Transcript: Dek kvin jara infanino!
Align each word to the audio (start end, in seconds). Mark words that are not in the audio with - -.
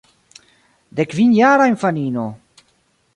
Dek 0.95 1.09
kvin 1.11 1.31
jara 1.39 1.65
infanino! 1.73 2.27